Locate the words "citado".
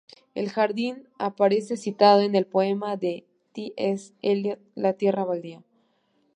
1.77-2.21